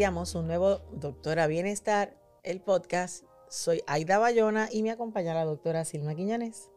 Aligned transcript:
iniciamos 0.00 0.34
un 0.34 0.46
nuevo 0.46 0.80
Doctora 0.92 1.46
Bienestar, 1.46 2.16
el 2.42 2.62
podcast. 2.62 3.24
Soy 3.50 3.82
Aida 3.86 4.16
Bayona 4.16 4.70
y 4.72 4.82
me 4.82 4.90
acompaña 4.90 5.34
la 5.34 5.44
doctora 5.44 5.84
Silma 5.84 6.14
Quiñones. 6.14 6.70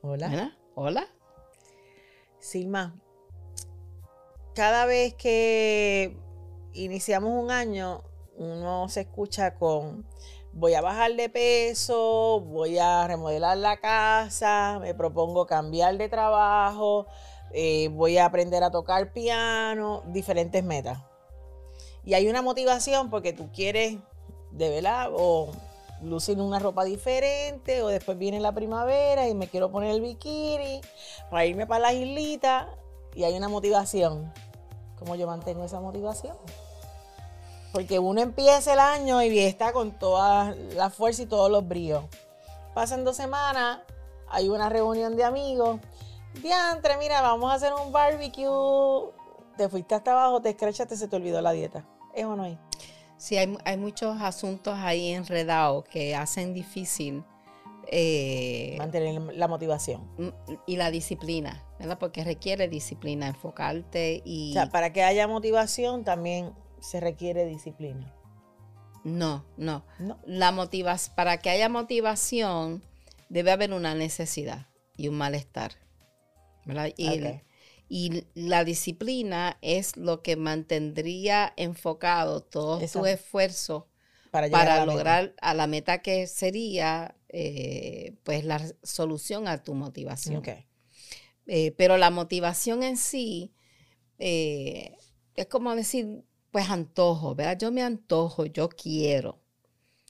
Hola. 0.00 0.28
Hola. 0.28 0.58
Hola. 0.74 1.06
Silma, 2.38 2.98
cada 4.54 4.86
vez 4.86 5.12
que 5.12 6.16
iniciamos 6.72 7.32
un 7.34 7.50
año, 7.50 8.02
uno 8.38 8.88
se 8.88 9.02
escucha 9.02 9.56
con 9.56 10.06
voy 10.54 10.72
a 10.72 10.80
bajar 10.80 11.14
de 11.14 11.28
peso, 11.28 12.40
voy 12.40 12.78
a 12.78 13.06
remodelar 13.06 13.58
la 13.58 13.78
casa, 13.78 14.78
me 14.80 14.94
propongo 14.94 15.44
cambiar 15.44 15.98
de 15.98 16.08
trabajo, 16.08 17.08
eh, 17.52 17.88
voy 17.88 18.16
a 18.16 18.24
aprender 18.24 18.64
a 18.64 18.70
tocar 18.70 19.12
piano, 19.12 20.02
diferentes 20.06 20.64
metas. 20.64 21.11
Y 22.04 22.14
hay 22.14 22.28
una 22.28 22.42
motivación 22.42 23.10
porque 23.10 23.32
tú 23.32 23.50
quieres, 23.52 23.98
de 24.50 24.70
verdad, 24.70 25.10
o 25.12 25.50
lucir 26.02 26.40
una 26.40 26.58
ropa 26.58 26.84
diferente, 26.84 27.82
o 27.82 27.88
después 27.88 28.18
viene 28.18 28.40
la 28.40 28.52
primavera 28.52 29.28
y 29.28 29.34
me 29.34 29.48
quiero 29.48 29.70
poner 29.70 29.92
el 29.92 30.00
bikini 30.00 30.80
para 31.30 31.46
irme 31.46 31.66
para 31.66 31.80
la 31.80 31.92
islita, 31.92 32.68
y 33.14 33.24
hay 33.24 33.36
una 33.36 33.48
motivación. 33.48 34.32
¿Cómo 34.98 35.14
yo 35.14 35.26
mantengo 35.26 35.64
esa 35.64 35.80
motivación? 35.80 36.36
Porque 37.72 37.98
uno 37.98 38.20
empieza 38.20 38.72
el 38.72 38.80
año 38.80 39.22
y 39.22 39.38
está 39.38 39.72
con 39.72 39.92
toda 39.98 40.54
la 40.74 40.90
fuerza 40.90 41.22
y 41.22 41.26
todos 41.26 41.50
los 41.50 41.66
bríos. 41.66 42.04
Pasan 42.74 43.04
dos 43.04 43.16
semanas, 43.16 43.80
hay 44.28 44.48
una 44.48 44.68
reunión 44.68 45.16
de 45.16 45.24
amigos. 45.24 45.80
Diantre, 46.42 46.96
mira, 46.98 47.20
vamos 47.20 47.50
a 47.50 47.54
hacer 47.54 47.72
un 47.72 47.92
barbecue. 47.92 49.12
Te 49.56 49.68
fuiste 49.68 49.94
hasta 49.94 50.12
abajo, 50.12 50.40
te 50.40 50.50
escrachaste, 50.50 50.96
se 50.96 51.08
te 51.08 51.16
olvidó 51.16 51.40
la 51.42 51.52
dieta. 51.52 51.84
¿Es 52.14 52.24
o 52.24 52.36
no 52.36 52.44
hay? 52.44 52.58
Sí, 53.16 53.36
hay, 53.36 53.76
muchos 53.76 54.20
asuntos 54.20 54.76
ahí 54.78 55.12
enredados 55.12 55.84
que 55.84 56.16
hacen 56.16 56.54
difícil 56.54 57.22
eh, 57.86 58.74
mantener 58.78 59.20
la 59.36 59.46
motivación 59.46 60.10
y 60.66 60.74
la 60.74 60.90
disciplina, 60.90 61.64
¿verdad? 61.78 61.98
Porque 62.00 62.24
requiere 62.24 62.66
disciplina, 62.66 63.28
enfocarte 63.28 64.22
y. 64.24 64.50
O 64.50 64.54
sea, 64.54 64.70
para 64.70 64.92
que 64.92 65.04
haya 65.04 65.28
motivación 65.28 66.02
también 66.02 66.52
se 66.80 66.98
requiere 66.98 67.46
disciplina. 67.46 68.12
No, 69.04 69.44
no. 69.56 69.84
La 70.24 70.52
para 71.14 71.38
que 71.38 71.50
haya 71.50 71.68
motivación 71.68 72.82
debe 73.28 73.52
haber 73.52 73.72
una 73.72 73.94
necesidad 73.94 74.66
y 74.96 75.08
un 75.08 75.16
malestar. 75.16 75.72
Y, 76.96 77.20
la 78.34 78.64
disciplina 78.64 79.58
es 79.60 79.96
lo 79.96 80.22
que 80.22 80.36
mantendría 80.36 81.52
enfocado 81.56 82.42
todo 82.42 82.80
tu 82.86 83.04
esfuerzo 83.04 83.88
para, 84.30 84.86
lograr 84.86 85.34
a 85.42 85.52
la 85.52 85.66
meta 85.66 86.00
que 86.00 86.26
sería 86.26 87.14
eh, 87.28 88.14
pues 88.22 88.44
la 88.44 88.62
solución 88.82 89.46
a 89.46 89.62
tu 89.62 89.74
motivación. 89.74 90.42
Eh, 91.46 91.72
pero 91.72 91.98
la 91.98 92.10
motivación 92.10 92.82
en 92.82 92.96
sí 92.96 93.52
eh, 94.18 94.96
es 95.34 95.46
como 95.46 95.74
decir, 95.74 96.24
pues 96.50 96.70
antojo, 96.70 97.34
¿verdad? 97.34 97.58
Yo 97.58 97.72
me 97.72 97.82
antojo, 97.82 98.46
yo 98.46 98.68
quiero. 98.68 99.40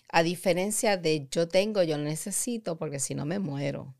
A 0.09 0.22
diferencia 0.22 0.97
de 0.97 1.26
yo 1.31 1.49
tengo, 1.49 1.82
yo 1.82 1.99
necesito, 1.99 2.76
porque 2.76 3.00
si 3.00 3.14
no 3.14 3.25
me 3.25 3.38
muero. 3.38 3.94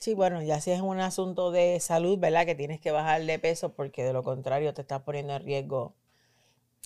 Sí, 0.00 0.14
bueno, 0.14 0.42
ya 0.42 0.60
si 0.60 0.70
es 0.70 0.80
un 0.80 1.00
asunto 1.00 1.50
de 1.50 1.80
salud, 1.80 2.18
¿verdad? 2.18 2.46
Que 2.46 2.54
tienes 2.54 2.80
que 2.80 2.92
bajar 2.92 3.24
de 3.24 3.38
peso 3.38 3.74
porque 3.74 4.04
de 4.04 4.12
lo 4.12 4.22
contrario 4.22 4.72
te 4.72 4.82
estás 4.82 5.02
poniendo 5.02 5.34
en 5.34 5.42
riesgo. 5.42 5.96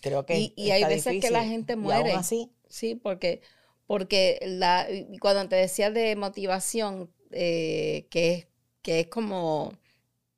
Creo 0.00 0.24
que. 0.24 0.52
Y, 0.56 0.70
hay 0.70 0.84
veces 0.84 1.20
que 1.20 1.30
la 1.30 1.44
gente 1.44 1.76
muere. 1.76 2.12
así. 2.12 2.50
Sí, 2.68 2.94
porque, 2.94 3.42
porque 3.86 4.38
la, 4.42 4.86
cuando 5.20 5.46
te 5.48 5.56
decía 5.56 5.90
de 5.90 6.16
motivación, 6.16 7.12
eh, 7.32 8.06
que, 8.10 8.32
es, 8.32 8.46
que 8.80 9.00
es 9.00 9.06
como 9.08 9.74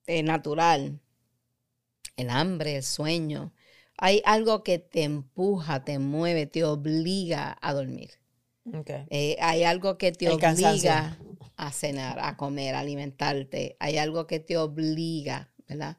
eh, 0.07 0.25
natural, 0.25 1.01
el 2.17 2.31
hambre, 2.31 2.77
el 2.77 2.83
sueño, 2.83 3.53
hay 3.97 4.21
algo 4.25 4.65
que 4.65 4.81
te 4.81 5.05
empuja, 5.05 5.85
te 5.85 6.01
mueve, 6.01 6.47
te 6.47 6.65
obliga 6.65 7.57
a 7.61 7.73
dormir. 7.73 8.11
Eh, 9.11 9.37
hay 9.41 9.65
algo 9.65 9.99
que 9.99 10.13
te 10.13 10.29
obliga 10.31 11.19
a 11.57 11.73
cenar, 11.73 12.19
a 12.21 12.37
comer, 12.37 12.75
a 12.75 12.81
alimentarte. 12.81 13.77
Hay 13.79 13.99
algo 13.99 14.27
que 14.27 14.41
te 14.41 14.57
obliga, 14.57 15.53
¿verdad? 15.69 15.99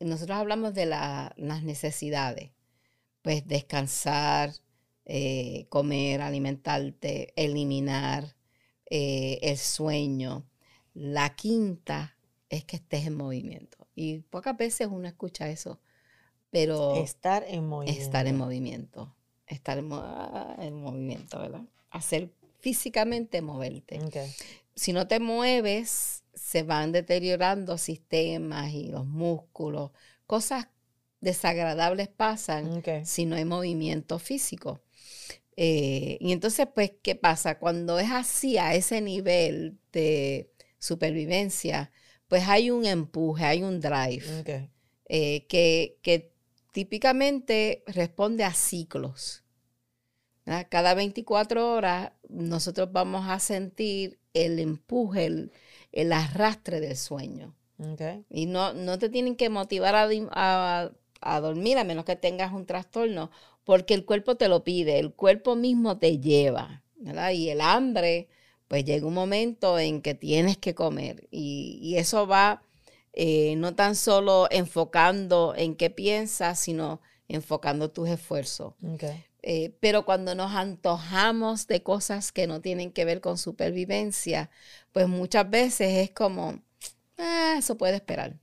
nosotros 0.00 0.36
hablamos 0.36 0.74
de 0.74 0.86
las 0.86 1.62
necesidades. 1.62 2.50
Pues 3.22 3.46
descansar, 3.46 4.52
eh, 5.04 5.66
comer, 5.70 6.20
alimentarte, 6.20 7.32
eliminar 7.36 8.36
eh, 8.90 9.38
el 9.42 9.56
sueño. 9.56 10.46
La 10.92 11.34
quinta 11.34 12.16
es 12.48 12.64
que 12.64 12.76
estés 12.76 13.06
en 13.06 13.16
movimiento. 13.16 13.88
Y 13.94 14.18
pocas 14.18 14.56
veces 14.56 14.88
uno 14.90 15.08
escucha 15.08 15.48
eso 15.48 15.80
pero 16.50 16.96
estar 16.96 17.44
en 17.46 17.66
movimiento. 17.66 18.02
Estar 18.02 18.26
en 18.26 18.36
movimiento. 18.36 19.15
Estar 19.46 19.78
en, 19.78 19.86
movimiento, 19.88 21.38
¿verdad? 21.40 21.62
Hacer 21.90 22.30
físicamente 22.60 23.42
moverte. 23.42 24.00
Si 24.74 24.92
no 24.92 25.06
te 25.06 25.20
mueves, 25.20 26.24
se 26.34 26.62
van 26.62 26.92
deteriorando 26.92 27.78
sistemas 27.78 28.72
y 28.72 28.88
los 28.88 29.06
músculos. 29.06 29.92
Cosas 30.26 30.68
desagradables 31.20 32.08
pasan 32.08 32.82
si 33.04 33.24
no 33.24 33.36
hay 33.36 33.44
movimiento 33.44 34.18
físico. 34.18 34.80
Eh, 35.56 36.18
y 36.20 36.32
entonces, 36.32 36.68
pues, 36.74 36.92
¿qué 37.02 37.14
pasa? 37.14 37.58
Cuando 37.58 37.98
es 37.98 38.10
así, 38.10 38.58
a 38.58 38.74
ese 38.74 39.00
nivel 39.00 39.78
de 39.92 40.50
supervivencia, 40.78 41.90
pues 42.28 42.46
hay 42.46 42.70
un 42.70 42.84
empuje, 42.84 43.44
hay 43.44 43.62
un 43.62 43.80
drive 43.80 44.68
eh, 45.08 45.46
que, 45.46 45.98
que 46.02 46.35
típicamente 46.76 47.82
responde 47.86 48.44
a 48.44 48.52
ciclos. 48.52 49.42
Cada 50.68 50.92
24 50.92 51.72
horas 51.72 52.12
nosotros 52.28 52.92
vamos 52.92 53.26
a 53.30 53.38
sentir 53.38 54.18
el 54.34 54.58
empuje, 54.58 55.48
el, 55.92 56.12
arrastre 56.12 56.80
del 56.80 56.98
sueño. 56.98 57.54
Y 58.28 58.44
no, 58.44 58.74
no 58.74 58.98
te 58.98 59.08
tienen 59.08 59.36
que 59.36 59.48
motivar 59.48 59.94
a, 59.94 60.90
a, 61.22 61.40
dormir 61.40 61.78
a 61.78 61.84
menos 61.84 62.04
que 62.04 62.14
tengas 62.14 62.52
un 62.52 62.66
trastorno, 62.66 63.30
porque 63.64 63.94
el 63.94 64.04
cuerpo 64.04 64.34
te 64.34 64.48
lo 64.48 64.62
pide, 64.62 64.98
el 64.98 65.14
cuerpo 65.14 65.56
mismo 65.56 65.96
te 65.96 66.18
lleva. 66.18 66.82
Y 67.32 67.48
el 67.48 67.62
hambre, 67.62 68.28
pues 68.68 68.84
llega 68.84 69.06
un 69.06 69.14
momento 69.14 69.78
en 69.78 70.02
que 70.02 70.12
tienes 70.12 70.58
que 70.58 70.74
comer. 70.74 71.26
Y, 71.30 71.78
y 71.80 71.96
eso 71.96 72.26
va 72.26 72.60
eh, 73.18 73.56
no 73.56 73.74
tan 73.74 73.96
solo 73.96 74.46
enfocando 74.50 75.54
en 75.56 75.74
qué 75.74 75.88
piensas, 75.88 76.58
sino 76.58 77.00
enfocando 77.28 77.90
tus 77.90 78.10
esfuerzos. 78.10 78.74
Eh, 79.42 79.74
pero 79.80 80.04
cuando 80.04 80.34
nos 80.34 80.52
antojamos 80.52 81.66
de 81.66 81.82
cosas 81.82 82.30
que 82.30 82.46
no 82.46 82.60
tienen 82.60 82.92
que 82.92 83.06
ver 83.06 83.22
con 83.22 83.38
supervivencia, 83.38 84.50
pues 84.92 85.08
muchas 85.08 85.48
veces 85.48 85.96
es 85.96 86.10
como, 86.10 86.60
ah, 87.16 87.54
eso 87.58 87.78
puede 87.78 87.96
esperar. 87.96 88.38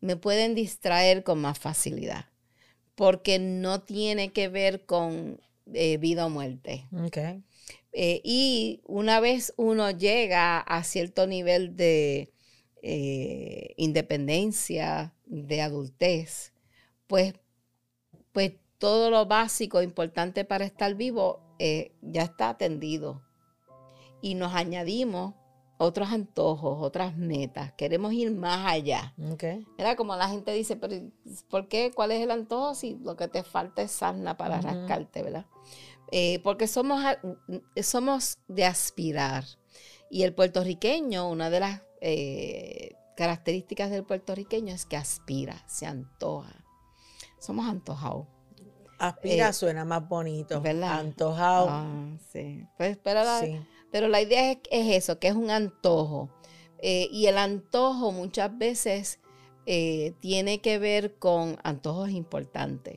Me 0.00 0.16
pueden 0.16 0.56
distraer 0.56 1.22
con 1.22 1.40
más 1.40 1.60
facilidad, 1.60 2.24
porque 2.96 3.38
no 3.38 3.82
tiene 3.82 4.32
que 4.32 4.48
ver 4.48 4.84
con 4.84 5.40
eh, 5.72 5.96
vida 5.98 6.26
o 6.26 6.30
muerte. 6.30 6.88
y 7.92 8.80
una 8.84 9.20
vez 9.20 9.52
uno 9.56 9.92
llega 9.92 10.58
a 10.58 10.82
cierto 10.82 11.28
nivel 11.28 11.76
de 11.76 12.32
eh, 12.82 13.74
independencia, 13.76 15.14
de 15.26 15.62
adultez, 15.62 16.52
pues, 17.06 17.34
pues 18.32 18.52
todo 18.78 19.10
lo 19.10 19.26
básico, 19.26 19.82
importante 19.82 20.44
para 20.44 20.64
estar 20.64 20.94
vivo, 20.94 21.40
eh, 21.58 21.92
ya 22.02 22.22
está 22.22 22.50
atendido. 22.50 23.22
Y 24.22 24.34
nos 24.34 24.54
añadimos 24.54 25.34
otros 25.78 26.10
antojos, 26.10 26.78
otras 26.80 27.16
metas. 27.16 27.72
Queremos 27.72 28.12
ir 28.12 28.30
más 28.32 28.70
allá. 28.70 29.14
Era 29.78 29.96
como 29.96 30.16
la 30.16 30.28
gente 30.28 30.52
dice, 30.52 30.76
pero 30.76 30.94
¿por 31.48 31.68
qué? 31.68 31.90
¿Cuál 31.94 32.12
es 32.12 32.22
el 32.22 32.30
antojo 32.30 32.74
si 32.74 32.98
lo 33.02 33.16
que 33.16 33.28
te 33.28 33.42
falta 33.42 33.82
es 33.82 33.90
sarna 33.90 34.36
para 34.36 34.60
rascarte, 34.60 35.22
verdad? 35.22 35.46
Eh, 36.12 36.40
porque 36.42 36.66
somos, 36.66 37.02
somos 37.82 38.38
de 38.48 38.64
aspirar. 38.64 39.44
Y 40.10 40.24
el 40.24 40.34
puertorriqueño, 40.34 41.30
una 41.30 41.50
de 41.50 41.60
las 41.60 41.82
eh, 42.00 42.96
características 43.16 43.90
del 43.90 44.04
puertorriqueño 44.04 44.74
es 44.74 44.86
que 44.86 44.96
aspira, 44.96 45.62
se 45.66 45.86
antoja. 45.86 46.64
Somos 47.38 47.68
antojados. 47.68 48.26
Aspira 48.98 49.48
eh, 49.48 49.52
suena 49.52 49.84
más 49.84 50.06
bonito. 50.08 50.60
¿Verdad? 50.60 51.00
Antojado. 51.00 51.66
Ah, 51.70 52.16
sí. 52.32 52.66
Pues, 52.76 52.98
pero, 53.02 53.24
la, 53.24 53.42
pero 53.90 54.08
la 54.08 54.20
idea 54.20 54.52
es, 54.52 54.58
eso, 54.70 55.18
que 55.18 55.28
es 55.28 55.34
un 55.34 55.50
antojo. 55.50 56.30
Eh, 56.78 57.08
y 57.10 57.26
el 57.26 57.38
antojo 57.38 58.12
muchas 58.12 58.56
veces 58.56 59.20
tiene 60.18 60.60
que 60.60 60.80
ver 60.80 61.16
con 61.18 61.56
antojos 61.62 62.10
importantes. 62.10 62.96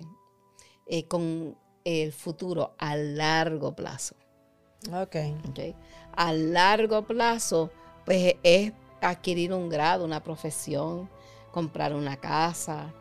con 1.07 1.55
el 1.85 2.11
futuro 2.13 2.75
a 2.79 2.95
largo 2.95 3.75
plazo. 3.75 4.15
Ok. 4.91 5.15
okay. 5.50 5.75
A 6.15 6.33
largo 6.33 7.05
plazo, 7.05 7.71
pues 8.05 8.35
es 8.44 8.73
adquirir 9.03 9.53
un 9.53 9.69
grado, 9.69 10.05
una 10.05 10.23
profesión, 10.23 11.09
comprar 11.51 11.94
una 11.94 12.17
casa, 12.17 12.94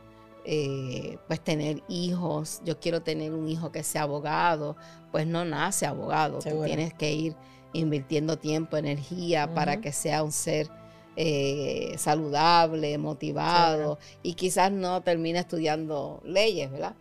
eh, 0.44 1.18
pues 1.26 1.40
tener 1.40 1.82
hijos. 1.88 2.60
Yo 2.64 2.78
quiero 2.80 3.02
tener 3.02 3.32
un 3.32 3.48
hijo 3.48 3.70
que 3.72 3.82
sea 3.82 4.02
abogado, 4.02 4.76
pues 5.10 5.26
no 5.26 5.44
nace 5.44 5.86
abogado. 5.86 6.40
Tú 6.40 6.64
tienes 6.64 6.92
que 6.94 7.12
ir 7.12 7.36
invirtiendo 7.72 8.38
tiempo, 8.38 8.76
energía 8.76 9.54
para 9.54 9.80
que 9.80 9.92
sea 9.92 10.22
un 10.22 10.32
ser 10.32 10.68
eh, 11.16 11.94
saludable, 11.98 12.96
motivado 12.98 13.98
y 14.22 14.34
quizás 14.34 14.72
no 14.72 15.02
termine 15.02 15.38
estudiando 15.40 16.20
leyes, 16.24 16.70
¿verdad? 16.70 16.94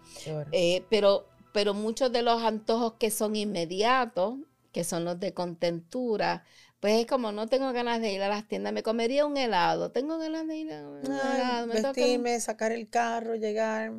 Eh, 0.52 0.84
pero, 0.90 1.26
pero 1.54 1.74
muchos 1.74 2.12
de 2.12 2.22
los 2.22 2.42
antojos 2.42 2.94
que 3.00 3.10
son 3.10 3.36
inmediatos, 3.36 4.36
que 4.72 4.84
son 4.84 5.06
los 5.06 5.20
de 5.20 5.34
contentura, 5.34 6.44
pues 6.82 7.00
es 7.00 7.06
como 7.06 7.32
no 7.32 7.48
tengo 7.48 7.72
ganas 7.74 8.02
de 8.02 8.12
ir 8.12 8.24
a 8.24 8.28
las 8.28 8.48
tiendas, 8.48 8.74
me 8.74 8.82
comería 8.82 9.28
un 9.28 9.38
helado, 9.38 9.92
tengo 9.92 10.18
ganas 10.18 10.48
de 10.48 10.58
ir 10.58 10.74
a 10.74 10.90
un 10.90 11.06
helado. 11.06 11.68
vestirme, 11.68 12.40
sacar 12.40 12.72
el 12.72 12.90
carro, 12.90 13.36
llegar, 13.36 13.94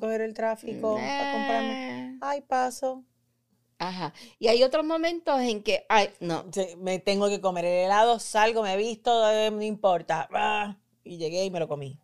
coger 0.00 0.22
el 0.22 0.34
tráfico, 0.34 0.96
para 0.96 1.32
comprarme. 1.32 2.18
Ay, 2.20 2.40
paso. 2.40 3.04
Ajá. 3.78 4.12
Y 4.40 4.48
hay 4.48 4.64
otros 4.64 4.84
momentos 4.84 5.40
en 5.40 5.62
que, 5.62 5.86
ay, 5.88 6.10
no. 6.18 6.44
me 6.78 6.98
tengo 6.98 7.28
que 7.28 7.40
comer 7.40 7.64
el 7.64 7.84
helado, 7.84 8.18
salgo, 8.18 8.64
me 8.64 8.74
he 8.74 8.76
visto, 8.76 9.30
eh, 9.30 9.52
no 9.52 9.62
importa. 9.62 10.28
Ah, 10.32 10.76
y 11.04 11.18
llegué 11.18 11.44
y 11.44 11.50
me 11.52 11.60
lo 11.60 11.68
comí. 11.68 12.00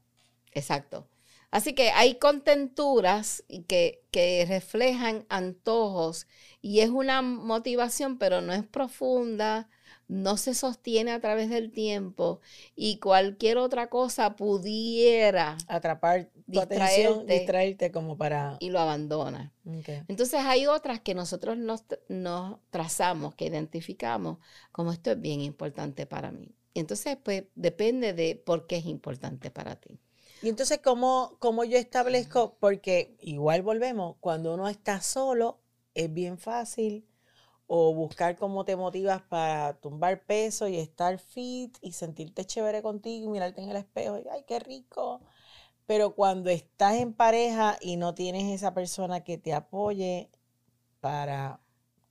Exacto. 0.52 1.08
Así 1.54 1.72
que 1.72 1.90
hay 1.90 2.16
contenturas 2.16 3.44
que, 3.68 4.02
que 4.10 4.44
reflejan 4.44 5.24
antojos 5.28 6.26
y 6.60 6.80
es 6.80 6.90
una 6.90 7.22
motivación, 7.22 8.18
pero 8.18 8.40
no 8.40 8.52
es 8.52 8.64
profunda, 8.64 9.68
no 10.08 10.36
se 10.36 10.54
sostiene 10.54 11.12
a 11.12 11.20
través 11.20 11.50
del 11.50 11.70
tiempo 11.70 12.40
y 12.74 12.98
cualquier 12.98 13.58
otra 13.58 13.88
cosa 13.88 14.34
pudiera 14.34 15.56
atrapar 15.68 16.28
tu 16.52 16.58
atención, 16.58 17.24
distraerte 17.24 17.92
como 17.92 18.16
para... 18.16 18.56
Y 18.58 18.70
lo 18.70 18.80
abandona. 18.80 19.52
Entonces 20.08 20.40
hay 20.40 20.66
otras 20.66 20.98
que 20.98 21.14
nosotros 21.14 21.56
nos, 21.56 21.84
nos, 22.08 22.58
trazamos, 22.70 23.36
que 23.36 23.46
identificamos 23.46 24.38
como 24.72 24.90
esto 24.90 25.12
es 25.12 25.20
bien 25.20 25.40
importante 25.40 26.04
para 26.04 26.32
mí. 26.32 26.52
Entonces 26.74 27.16
pues 27.22 27.44
depende 27.54 28.12
de 28.12 28.34
por 28.34 28.66
qué 28.66 28.78
es 28.78 28.86
importante 28.86 29.52
para 29.52 29.76
ti. 29.76 30.00
Y 30.44 30.50
entonces, 30.50 30.78
¿cómo, 30.84 31.38
cómo 31.38 31.64
yo 31.64 31.78
establezco? 31.78 32.58
Porque 32.60 33.16
igual 33.22 33.62
volvemos, 33.62 34.16
cuando 34.20 34.52
uno 34.52 34.68
está 34.68 35.00
solo, 35.00 35.62
es 35.94 36.12
bien 36.12 36.36
fácil 36.36 37.08
o 37.66 37.94
buscar 37.94 38.36
cómo 38.36 38.66
te 38.66 38.76
motivas 38.76 39.22
para 39.22 39.80
tumbar 39.80 40.26
peso 40.26 40.68
y 40.68 40.76
estar 40.76 41.18
fit 41.18 41.78
y 41.80 41.92
sentirte 41.92 42.44
chévere 42.44 42.82
contigo 42.82 43.24
y 43.24 43.28
mirarte 43.30 43.62
en 43.62 43.70
el 43.70 43.76
espejo 43.76 44.18
y 44.18 44.28
ay, 44.30 44.44
qué 44.46 44.58
rico. 44.58 45.22
Pero 45.86 46.14
cuando 46.14 46.50
estás 46.50 46.96
en 46.96 47.14
pareja 47.14 47.78
y 47.80 47.96
no 47.96 48.14
tienes 48.14 48.52
esa 48.52 48.74
persona 48.74 49.24
que 49.24 49.38
te 49.38 49.54
apoye 49.54 50.30
para 51.00 51.58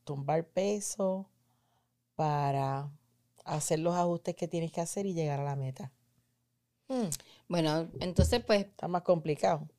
tumbar 0.06 0.48
peso, 0.48 1.30
para 2.16 2.90
hacer 3.46 3.78
los 3.78 3.94
ajustes 3.94 4.36
que 4.36 4.48
tienes 4.48 4.72
que 4.72 4.82
hacer 4.82 5.06
y 5.06 5.14
llegar 5.14 5.40
a 5.40 5.44
la 5.44 5.56
meta. 5.56 5.92
Mm. 6.88 7.10
Bueno, 7.54 7.88
entonces 8.00 8.44
pues... 8.44 8.62
Está 8.62 8.88
más 8.88 9.04
complicado. 9.04 9.70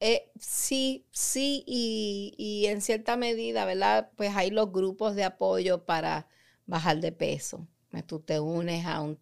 Eh, 0.00 0.32
sí, 0.40 1.06
sí, 1.12 1.62
y, 1.64 2.66
en 2.66 2.80
cierta 2.80 3.16
medida, 3.16 3.64
¿verdad? 3.64 4.10
Pues 4.16 4.34
hay 4.34 4.50
los 4.50 4.72
grupos 4.72 5.14
de 5.14 5.22
apoyo 5.22 5.84
para 5.84 6.26
bajar 6.66 6.98
de 6.98 7.12
peso. 7.12 7.68
Tú 8.06 8.18
te 8.18 8.40
unes 8.40 8.86
a 8.86 9.02
un, 9.02 9.20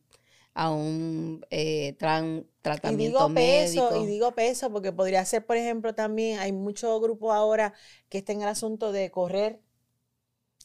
a 0.55 0.71
un 0.71 1.45
eh, 1.51 1.95
tratamiento 1.99 2.91
y 2.91 3.07
digo 3.07 3.35
peso, 3.35 4.03
Y 4.03 4.07
digo 4.07 4.33
peso 4.33 4.73
porque 4.73 4.91
podría 4.91 5.23
ser, 5.27 5.45
por 5.45 5.59
ejemplo, 5.59 5.95
también 5.95 6.39
hay 6.39 6.53
muchos 6.53 6.99
grupos 7.03 7.35
ahora 7.35 7.75
que 8.09 8.17
están 8.17 8.37
en 8.37 8.43
el 8.45 8.49
asunto 8.49 8.93
de 8.93 9.11
correr 9.11 9.61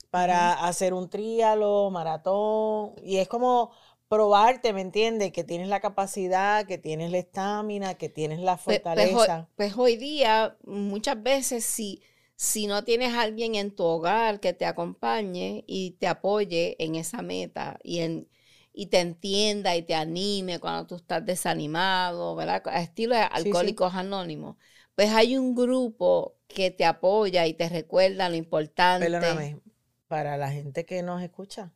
para 0.09 0.53
hacer 0.53 0.93
un 0.93 1.09
tríalo, 1.09 1.89
maratón, 1.91 2.93
y 3.03 3.17
es 3.17 3.27
como 3.27 3.71
probarte, 4.09 4.73
¿me 4.73 4.81
entiendes? 4.81 5.31
Que 5.31 5.43
tienes 5.45 5.69
la 5.69 5.79
capacidad, 5.79 6.65
que 6.65 6.77
tienes 6.77 7.11
la 7.11 7.19
estamina, 7.19 7.93
que 7.93 8.09
tienes 8.09 8.39
la 8.39 8.57
fortaleza. 8.57 9.47
Pues, 9.55 9.77
hoy 9.77 9.95
día, 9.97 10.57
muchas 10.65 11.21
veces, 11.21 11.63
si, 11.63 12.01
si 12.35 12.67
no 12.67 12.83
tienes 12.83 13.13
a 13.13 13.21
alguien 13.21 13.55
en 13.55 13.73
tu 13.73 13.83
hogar 13.83 14.39
que 14.39 14.53
te 14.53 14.65
acompañe 14.65 15.63
y 15.67 15.91
te 15.91 16.07
apoye 16.07 16.75
en 16.83 16.95
esa 16.95 17.21
meta 17.21 17.79
y, 17.83 17.99
en, 17.99 18.27
y 18.73 18.87
te 18.87 18.99
entienda 18.99 19.75
y 19.75 19.83
te 19.83 19.93
anime 19.93 20.59
cuando 20.59 20.87
tú 20.87 20.95
estás 20.95 21.23
desanimado, 21.25 22.35
¿verdad? 22.35 22.63
A 22.65 22.81
estilo 22.81 23.15
de 23.15 23.21
Alcohólicos 23.21 23.93
Anónimos, 23.93 24.57
pues 24.95 25.11
hay 25.11 25.37
un 25.37 25.53
grupo 25.53 26.35
que 26.47 26.71
te 26.71 26.83
apoya 26.83 27.45
y 27.45 27.53
te 27.53 27.69
recuerda 27.69 28.27
lo 28.27 28.35
importante. 28.35 29.05
Perdóname, 29.05 29.59
para 30.07 30.35
la 30.35 30.51
gente 30.51 30.83
que 30.85 31.03
nos 31.03 31.21
escucha, 31.21 31.71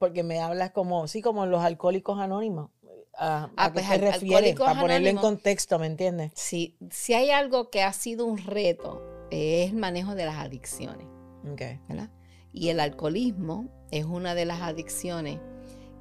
porque 0.00 0.22
me 0.22 0.40
hablas 0.40 0.70
como, 0.70 1.06
sí, 1.08 1.20
como 1.20 1.44
los 1.44 1.62
alcohólicos 1.62 2.18
anónimos. 2.18 2.70
¿A, 3.18 3.50
ah, 3.54 3.66
qué 3.66 3.74
pues, 3.74 3.88
te 3.90 3.98
refieres? 3.98 4.58
Para 4.58 4.80
ponerlo 4.80 5.10
en 5.10 5.18
contexto, 5.18 5.78
¿me 5.78 5.86
entiendes? 5.86 6.32
Sí, 6.34 6.74
si 6.90 7.12
hay 7.12 7.30
algo 7.30 7.68
que 7.68 7.82
ha 7.82 7.92
sido 7.92 8.24
un 8.24 8.38
reto, 8.38 9.02
es 9.30 9.70
el 9.70 9.76
manejo 9.76 10.14
de 10.14 10.24
las 10.24 10.36
adicciones. 10.36 11.06
Okay. 11.52 11.80
¿verdad? 11.86 12.08
Y 12.50 12.70
el 12.70 12.80
alcoholismo 12.80 13.68
es 13.90 14.06
una 14.06 14.34
de 14.34 14.46
las 14.46 14.62
adicciones 14.62 15.38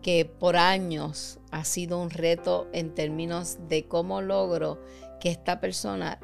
que 0.01 0.23
por 0.23 0.55
años 0.55 1.39
ha 1.51 1.65
sido 1.65 1.99
un 2.01 2.09
reto 2.09 2.69
en 2.71 2.95
términos 2.95 3.57
de 3.67 3.85
cómo 3.85 4.21
logro 4.21 4.81
que 5.19 5.29
esta 5.29 5.59
persona 5.59 6.19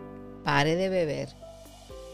pare 0.46 0.78
de 0.78 0.88
beber, 0.88 1.36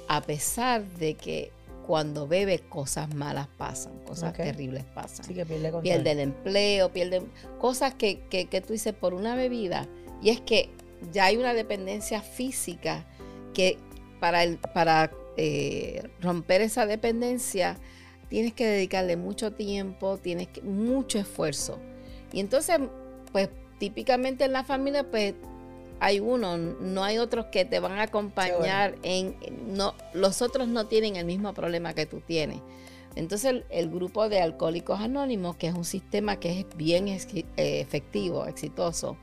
a 0.08 0.22
pesar 0.22 0.84
de 0.84 1.14
que 1.14 1.52
cuando 1.92 2.26
bebe 2.26 2.60
cosas 2.60 3.14
malas 3.14 3.50
pasan, 3.58 4.00
cosas 4.06 4.32
terribles 4.32 4.86
pasan. 4.96 5.26
Sí, 5.26 5.34
que 5.34 5.46
pierde, 5.46 5.74
pierde 5.82 6.12
el 6.12 6.20
empleo, 6.20 6.94
pierde 6.94 7.22
cosas 7.60 7.96
que, 7.96 8.22
que, 8.30 8.62
tú 8.62 8.72
dices 8.72 8.94
por 8.94 9.14
una 9.14 9.36
bebida. 9.36 9.90
Y 10.22 10.30
es 10.30 10.40
que 10.40 10.70
ya 11.12 11.26
hay 11.26 11.36
una 11.36 11.54
dependencia 11.54 12.22
física 12.22 13.06
que 13.54 13.78
para, 14.22 14.46
el, 14.46 14.58
para 14.58 15.12
eh, 15.36 16.08
romper 16.22 16.62
esa 16.62 16.86
dependencia 16.86 17.78
tienes 18.30 18.54
que 18.54 18.66
dedicarle 18.66 19.18
mucho 19.18 19.52
tiempo, 19.52 20.18
tienes 20.18 20.48
que, 20.48 20.62
mucho 20.62 21.20
esfuerzo. 21.20 21.78
Y 22.32 22.40
entonces, 22.40 22.80
pues 23.34 23.50
típicamente 23.80 24.46
en 24.46 24.54
la 24.54 24.64
familia, 24.64 25.12
pues 25.12 25.34
hay 26.02 26.20
uno, 26.20 26.58
no 26.58 27.04
hay 27.04 27.20
otros 27.20 27.46
que 27.52 27.64
te 27.64 27.80
van 27.80 28.00
a 28.00 28.04
acompañar 28.04 28.96
en, 29.04 29.36
no, 29.68 29.94
los 30.14 30.42
otros 30.42 30.68
no 30.68 30.88
tienen 30.88 31.16
el 31.16 31.26
mismo 31.26 31.54
problema 31.54 31.94
que 31.94 32.08
tú 32.08 32.22
tienes. 32.22 32.60
Entonces 33.16 33.64
el, 33.70 33.90
grupo 33.92 34.28
de 34.28 34.42
Alcohólicos 34.42 35.00
Anónimos, 35.00 35.58
que 35.58 35.68
es 35.68 35.76
un 35.76 35.86
sistema 35.86 36.40
que 36.40 36.62
es 36.62 36.66
bien 36.76 37.08
eh, 37.08 37.46
efectivo, 37.56 38.48
exitoso, 38.48 39.16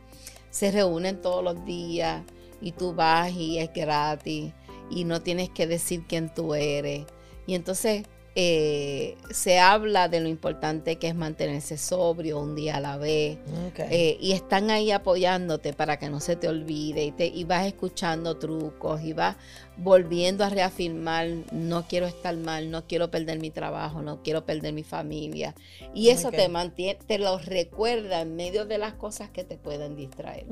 se 0.50 0.70
reúnen 0.70 1.20
todos 1.20 1.42
los 1.42 1.64
días 1.64 2.23
y 2.61 2.70
tú 2.70 2.94
vas 2.94 3.32
y 3.32 3.58
es 3.58 3.73
gratis 3.73 4.52
y 4.88 5.02
no 5.02 5.20
tienes 5.20 5.50
que 5.50 5.66
decir 5.66 6.04
quién 6.08 6.32
tú 6.32 6.54
eres. 6.54 7.06
Y 7.49 7.56
entonces 7.56 8.04
eh, 8.40 9.16
se 9.30 9.59
habla 9.59 10.09
de 10.09 10.21
lo 10.21 10.28
importante 10.28 10.95
que 10.95 11.09
es 11.09 11.14
mantenerse 11.16 11.76
sobrio 11.76 12.38
un 12.38 12.54
día 12.54 12.76
a 12.76 12.80
la 12.80 12.97
vez. 12.97 13.37
Eh, 13.76 14.16
y 14.21 14.30
están 14.30 14.71
ahí 14.71 14.92
apoyándote 14.92 15.73
para 15.73 15.99
que 15.99 16.09
no 16.09 16.21
se 16.21 16.37
te 16.37 16.47
olvide 16.47 17.04
y, 17.04 17.11
te, 17.11 17.26
y 17.26 17.42
vas 17.42 17.66
escuchando 17.66 18.37
trucos 18.37 19.02
y 19.02 19.12
vas 19.12 19.35
volviendo 19.76 20.45
a 20.45 20.50
reafirmar, 20.50 21.26
no 21.50 21.88
quiero 21.88 22.07
estar 22.07 22.37
mal, 22.37 22.71
no 22.71 22.87
quiero 22.87 23.11
perder 23.11 23.40
mi 23.40 23.50
trabajo, 23.50 24.02
no 24.02 24.23
quiero 24.23 24.47
perder 24.47 24.73
mi 24.73 24.85
familia. 24.85 25.57
Y 25.92 26.11
eso 26.11 26.30
te 26.30 26.49
mantiene, 26.49 26.97
te 27.09 27.18
lo 27.18 27.38
recuerda 27.38 28.21
en 28.21 28.37
medio 28.37 28.66
de 28.66 28.78
las 28.78 28.92
cosas 28.92 29.30
que 29.30 29.42
te 29.42 29.57
pueden 29.57 29.97
distraer. 29.97 30.47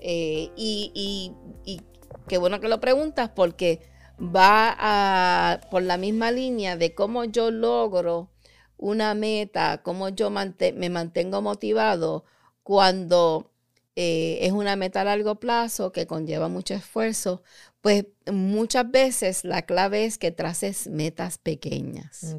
Eh, 0.00 0.50
y, 0.54 0.92
y, 0.94 1.32
y 1.64 1.80
qué 2.28 2.36
bueno 2.36 2.60
que 2.60 2.68
lo 2.68 2.78
preguntas 2.78 3.30
porque 3.34 3.80
va 4.20 4.74
a, 4.78 5.60
por 5.70 5.82
la 5.82 5.96
misma 5.96 6.30
línea 6.30 6.76
de 6.76 6.94
cómo 6.94 7.24
yo 7.24 7.50
logro 7.50 8.30
una 8.78 9.14
meta, 9.14 9.82
cómo 9.82 10.08
yo 10.10 10.30
me 10.30 10.90
mantengo 10.90 11.42
motivado 11.42 12.24
cuando 12.62 13.50
eh, 13.94 14.38
es 14.42 14.52
una 14.52 14.76
meta 14.76 15.00
a 15.00 15.04
largo 15.04 15.36
plazo 15.36 15.92
que 15.92 16.06
conlleva 16.06 16.48
mucho 16.48 16.74
esfuerzo, 16.74 17.42
pues 17.80 18.04
muchas 18.30 18.90
veces 18.90 19.44
la 19.44 19.62
clave 19.62 20.04
es 20.04 20.18
que 20.18 20.32
traces 20.32 20.86
metas 20.88 21.38
pequeñas 21.38 22.36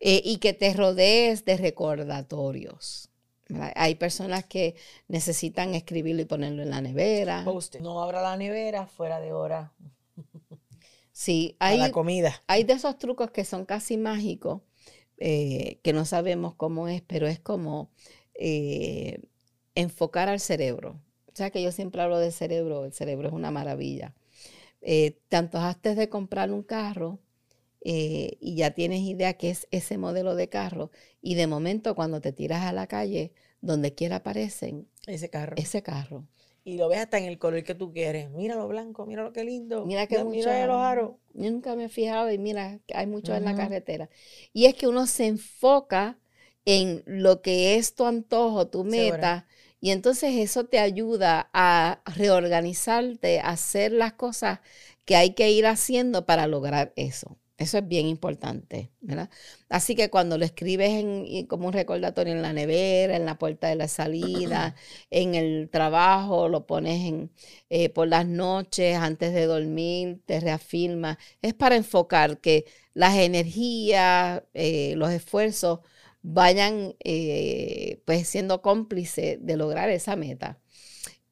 eh, 0.00 0.22
y 0.24 0.36
que 0.38 0.52
te 0.52 0.74
rodees 0.74 1.44
de 1.44 1.56
recordatorios. 1.56 3.08
Hay 3.74 3.96
personas 3.96 4.44
que 4.44 4.76
necesitan 5.08 5.74
escribirlo 5.74 6.22
y 6.22 6.24
ponerlo 6.24 6.62
en 6.62 6.70
la 6.70 6.80
nevera. 6.80 7.42
No 7.80 8.00
abra 8.02 8.22
la 8.22 8.36
nevera 8.36 8.86
fuera 8.86 9.18
de 9.18 9.32
hora. 9.32 9.72
Sí, 11.20 11.54
hay, 11.58 11.76
la 11.76 11.92
comida. 11.92 12.42
Hay 12.46 12.64
de 12.64 12.72
esos 12.72 12.96
trucos 12.96 13.30
que 13.30 13.44
son 13.44 13.66
casi 13.66 13.98
mágicos, 13.98 14.62
eh, 15.18 15.78
que 15.82 15.92
no 15.92 16.06
sabemos 16.06 16.54
cómo 16.54 16.88
es, 16.88 17.02
pero 17.02 17.26
es 17.26 17.38
como 17.38 17.90
eh, 18.32 19.20
enfocar 19.74 20.30
al 20.30 20.40
cerebro. 20.40 20.98
O 21.26 21.32
sea 21.34 21.50
que 21.50 21.62
yo 21.62 21.72
siempre 21.72 22.00
hablo 22.00 22.18
del 22.18 22.32
cerebro, 22.32 22.86
el 22.86 22.94
cerebro 22.94 23.28
es 23.28 23.34
una 23.34 23.50
maravilla. 23.50 24.14
Eh, 24.80 25.18
te 25.28 25.36
antojaste 25.36 25.94
de 25.94 26.08
comprar 26.08 26.50
un 26.50 26.62
carro 26.62 27.18
eh, 27.82 28.38
y 28.40 28.54
ya 28.56 28.70
tienes 28.70 29.00
idea 29.00 29.34
que 29.34 29.50
es 29.50 29.68
ese 29.70 29.98
modelo 29.98 30.34
de 30.34 30.48
carro 30.48 30.90
y 31.20 31.34
de 31.34 31.46
momento 31.46 31.94
cuando 31.94 32.22
te 32.22 32.32
tiras 32.32 32.62
a 32.62 32.72
la 32.72 32.86
calle, 32.86 33.34
donde 33.60 33.94
quiera 33.94 34.16
aparecen 34.16 34.88
ese 35.06 35.28
carro. 35.28 35.52
Ese 35.58 35.82
carro. 35.82 36.26
Y 36.64 36.76
lo 36.76 36.88
ves 36.88 36.98
hasta 36.98 37.18
en 37.18 37.24
el 37.24 37.38
color 37.38 37.62
que 37.64 37.74
tú 37.74 37.92
quieres. 37.92 38.30
Mira 38.30 38.54
lo 38.54 38.68
blanco, 38.68 39.06
mira 39.06 39.22
lo 39.22 39.32
que 39.32 39.44
lindo. 39.44 39.86
Mira 39.86 40.06
que 40.06 40.18
mucho. 40.18 40.36
Mira 40.36 40.66
los 40.66 40.76
aros. 40.76 41.12
Yo 41.32 41.50
nunca 41.50 41.74
me 41.74 41.84
he 41.84 41.88
fijado 41.88 42.30
y 42.30 42.38
mira, 42.38 42.80
hay 42.94 43.06
muchos 43.06 43.36
en 43.36 43.44
la 43.44 43.54
carretera. 43.54 44.10
Y 44.52 44.66
es 44.66 44.74
que 44.74 44.86
uno 44.86 45.06
se 45.06 45.26
enfoca 45.26 46.18
en 46.64 47.02
lo 47.06 47.40
que 47.42 47.76
es 47.76 47.94
tu 47.94 48.04
antojo, 48.04 48.68
tu 48.68 48.84
meta. 48.84 49.46
Y 49.80 49.90
entonces 49.90 50.34
eso 50.36 50.64
te 50.64 50.78
ayuda 50.78 51.48
a 51.54 52.02
reorganizarte, 52.04 53.40
a 53.40 53.50
hacer 53.50 53.92
las 53.92 54.12
cosas 54.12 54.60
que 55.06 55.16
hay 55.16 55.34
que 55.34 55.50
ir 55.50 55.66
haciendo 55.66 56.26
para 56.26 56.46
lograr 56.46 56.92
eso. 56.96 57.38
Eso 57.60 57.76
es 57.76 57.86
bien 57.86 58.06
importante, 58.06 58.90
¿verdad? 59.02 59.28
Así 59.68 59.94
que 59.94 60.08
cuando 60.08 60.38
lo 60.38 60.46
escribes 60.46 60.92
en, 60.92 61.46
como 61.46 61.66
un 61.66 61.74
recordatorio 61.74 62.32
en 62.32 62.40
la 62.40 62.54
nevera, 62.54 63.14
en 63.14 63.26
la 63.26 63.36
puerta 63.38 63.68
de 63.68 63.74
la 63.74 63.86
salida, 63.86 64.74
en 65.10 65.34
el 65.34 65.68
trabajo, 65.70 66.48
lo 66.48 66.66
pones 66.66 67.06
en, 67.06 67.30
eh, 67.68 67.90
por 67.90 68.08
las 68.08 68.26
noches, 68.26 68.96
antes 68.96 69.34
de 69.34 69.44
dormir, 69.44 70.22
te 70.24 70.40
reafirma. 70.40 71.18
Es 71.42 71.52
para 71.52 71.76
enfocar 71.76 72.40
que 72.40 72.64
las 72.94 73.14
energías, 73.18 74.42
eh, 74.54 74.94
los 74.96 75.10
esfuerzos 75.10 75.80
vayan 76.22 76.96
eh, 77.04 78.00
pues 78.06 78.26
siendo 78.26 78.62
cómplices 78.62 79.36
de 79.44 79.56
lograr 79.58 79.90
esa 79.90 80.16
meta. 80.16 80.58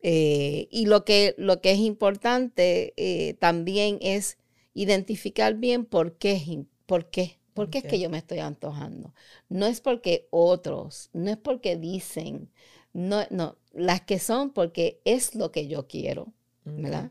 y 0.02 0.87
lo 0.87 1.04
que, 1.04 1.35
lo 1.38 1.61
que 1.62 1.73
es 1.73 1.78
importante 1.78 3.37
también 3.40 3.99
es 4.02 4.38
identificar 4.82 5.54
bien 5.54 5.85
por 5.85 6.18
qué, 6.18 6.64
por 6.87 7.11
qué, 7.11 7.38
por 7.52 7.68
qué 7.68 7.78
es 7.78 7.85
que 7.85 7.99
yo 7.99 8.08
me 8.11 8.18
estoy 8.18 8.38
antojando. 8.38 9.12
No 9.49 9.66
es 9.66 9.80
porque 9.80 10.28
otros, 10.30 11.11
no 11.12 11.30
es 11.30 11.37
porque 11.37 11.76
dicen, 11.76 12.49
no, 12.92 13.23
no, 13.30 13.58
las 13.73 14.02
que 14.02 14.20
son 14.20 14.50
porque 14.50 15.00
es 15.04 15.35
lo 15.35 15.50
que 15.50 15.66
yo 15.66 15.88
quiero, 15.88 16.32
¿verdad? 16.64 17.11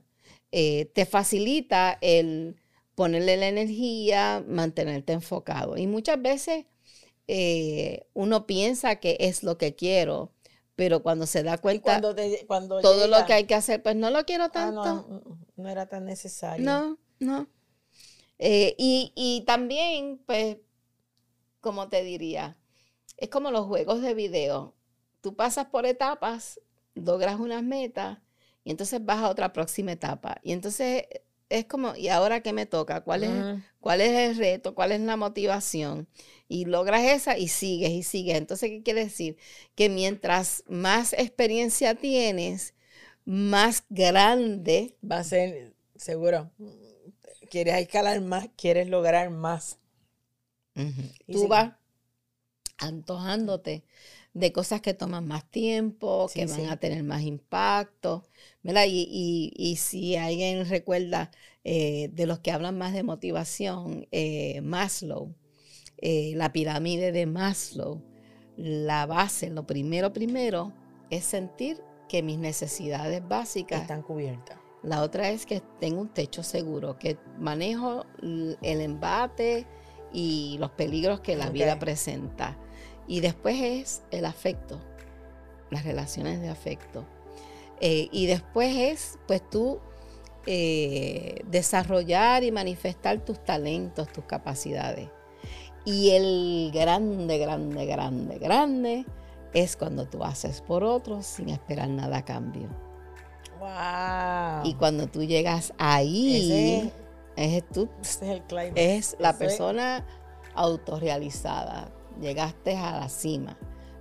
Eh, 0.52 0.86
te 0.94 1.06
facilita 1.06 1.98
el 2.00 2.56
ponerle 2.96 3.36
la 3.36 3.50
energía, 3.50 4.44
mantenerte 4.48 5.12
enfocado. 5.12 5.78
Y 5.78 5.88
muchas 5.88 6.22
veces 6.22 6.66
eh, 7.28 8.08
uno 8.14 8.48
piensa 8.48 8.96
que 8.96 9.18
es 9.20 9.44
lo 9.44 9.58
que 9.58 9.76
quiero, 9.76 10.32
pero 10.78 11.04
cuando 11.04 11.26
se 11.26 11.44
da 11.44 11.58
cuenta 11.58 12.00
cuando 12.48 12.80
todo 12.80 13.08
lo 13.08 13.26
que 13.26 13.34
hay 13.34 13.44
que 13.44 13.56
hacer, 13.56 13.84
pues 13.84 13.98
no 13.98 14.10
lo 14.10 14.24
quiero 14.26 14.46
ah, 14.46 14.52
tanto. 14.52 14.84
no, 14.86 15.38
no, 15.58 15.70
era 15.70 15.88
tan 15.88 16.06
necesario. 16.06 16.66
No, 16.66 16.98
no. 17.20 17.48
Eh, 18.40 18.76
y, 18.78 19.44
también, 19.48 20.22
pues, 20.26 20.58
como 21.62 21.90
te 21.90 22.04
diría, 22.04 22.58
es 23.18 23.30
como 23.30 23.52
los 23.52 23.66
juegos 23.66 24.02
de 24.02 24.14
video. 24.14 24.76
Tú 25.22 25.36
pasas 25.36 25.68
por 25.68 25.86
etapas, 25.86 26.62
logras 26.94 27.40
unas 27.40 27.64
metas 27.64 28.20
y 28.64 28.72
entonces 28.72 29.04
vas 29.04 29.20
a 29.20 29.30
otra 29.30 29.54
próxima 29.54 29.92
etapa. 29.92 30.40
Y 30.44 30.52
entonces 30.52 31.06
es 31.50 31.66
como, 31.66 31.96
¿y 31.96 32.10
ahora 32.10 32.42
qué 32.42 32.54
me 32.54 32.66
toca? 32.66 33.02
¿Cuál 33.02 33.24
es, 33.24 33.62
¿Cuál 33.80 34.02
es 34.02 34.12
el 34.12 34.38
reto? 34.38 34.76
¿Cuál 34.76 34.92
es 34.92 35.02
la 35.02 35.16
motivación? 35.16 36.08
Y 36.48 36.66
logras 36.66 37.04
esa 37.04 37.38
y 37.38 37.48
sigues 37.48 37.92
y 37.92 38.04
sigues. 38.04 38.38
Entonces, 38.38 38.70
¿qué 38.70 38.84
quiere 38.84 39.06
decir? 39.06 39.38
Que 39.76 39.90
mientras 39.90 40.64
más 40.68 41.14
experiencia 41.14 41.96
tienes, 41.96 42.74
más 43.26 43.84
grande 43.90 44.96
va 45.04 45.20
a 45.20 45.24
ser, 45.24 45.74
seguro, 45.96 46.52
quieres 47.50 47.76
escalar 47.76 48.22
más, 48.22 48.50
quieres 48.56 48.88
lograr 48.88 49.30
más. 49.30 49.80
Tú 51.32 51.48
vas 51.48 51.74
antojándote 52.78 53.84
de 54.34 54.52
cosas 54.52 54.82
que 54.82 54.94
toman 54.94 55.28
más 55.28 55.50
tiempo, 55.50 56.30
que 56.32 56.46
van 56.46 56.68
a 56.68 56.78
tener 56.78 57.04
más 57.04 57.24
impacto, 57.24 58.24
¿verdad? 58.62 58.86
Y, 58.88 59.76
si 59.80 60.16
alguien 60.16 60.68
recuerda 60.70 61.32
eh, 61.64 62.10
de 62.14 62.28
los 62.28 62.40
que 62.40 62.52
hablan 62.52 62.78
más 62.78 62.94
de 62.94 63.02
motivación, 63.02 64.08
eh, 64.12 64.62
Maslow, 64.62 65.34
eh, 65.98 66.34
la 66.36 66.54
pirámide 66.54 67.12
de 67.12 67.26
Maslow, 67.26 68.04
la 68.58 69.08
base, 69.08 69.50
lo 69.50 69.66
primero, 69.66 70.14
primero, 70.14 70.72
es 71.10 71.24
sentir 71.24 71.82
que 72.08 72.22
mis 72.22 72.38
necesidades 72.38 73.28
básicas 73.28 73.82
están 73.82 74.04
cubiertas. 74.04 74.57
La 74.84 75.02
otra 75.02 75.30
es 75.30 75.46
que 75.46 75.62
tengo 75.80 76.02
un 76.02 76.10
techo 76.10 76.44
seguro, 76.44 76.98
que 76.98 77.18
manejo 77.40 78.06
el 78.22 78.82
embate 78.82 79.66
y 80.14 80.58
los 80.60 80.72
peligros 80.72 81.20
que 81.20 81.36
la 81.36 81.50
vida 81.50 81.80
presenta. 81.80 82.58
Y 83.08 83.22
después 83.22 83.56
es 83.60 84.04
el 84.12 84.26
afecto, 84.26 84.80
las 85.70 85.84
relaciones 85.84 86.42
de 86.42 86.50
afecto. 86.50 87.06
Eh, 87.80 88.10
y 88.12 88.28
después 88.28 88.76
es, 88.76 89.20
pues 89.28 89.48
tú, 89.50 89.80
eh, 90.46 91.42
desarrollar 91.48 92.44
y 92.44 92.52
manifestar 92.52 93.24
tus 93.24 93.44
talentos, 93.44 94.12
tus 94.12 94.26
capacidades. 94.26 95.10
Y 95.86 96.12
el 96.12 96.72
grande, 96.74 97.38
grande, 97.38 97.86
grande, 97.86 98.38
grande 98.40 99.06
es 99.54 99.78
cuando 99.78 100.06
tú 100.06 100.24
haces 100.24 100.62
por 100.62 100.84
otros 100.84 101.26
sin 101.26 101.50
esperar 101.50 101.90
nada 101.90 102.18
a 102.18 102.26
cambio. 102.26 102.87
Y 104.64 104.74
cuando 104.76 105.08
tú 105.08 105.24
llegas 105.24 105.74
ahí, 105.78 106.92
es, 107.36 107.70
tú, 107.70 107.90
es, 108.76 109.16
la 109.20 109.38
persona 109.38 110.06
autorrealizada. 110.56 111.92
Llegaste 112.20 112.76
a 112.76 113.00
la 113.00 113.10
cima. 113.10 113.58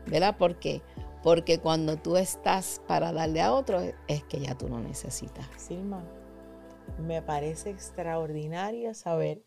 ¿Verdad? 0.06 0.36
¿Por 0.36 0.58
qué? 0.58 0.82
Porque 1.22 1.58
cuando 1.58 1.96
tú 1.96 2.16
estás 2.16 2.80
para 2.86 3.12
darle 3.12 3.42
a 3.42 3.52
otro, 3.52 3.80
es 4.06 4.22
que 4.24 4.40
ya 4.40 4.56
tú 4.56 4.68
no 4.68 4.80
necesitas. 4.80 5.46
Silma, 5.56 6.04
me 6.98 7.20
parece 7.22 7.70
extraordinario 7.70 8.94
saber 8.94 9.42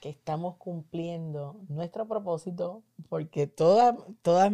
que 0.00 0.10
estamos 0.10 0.56
cumpliendo 0.56 1.56
nuestro 1.68 2.06
propósito, 2.06 2.82
porque 3.08 3.46
todas, 3.46 3.96
todas, 4.22 4.52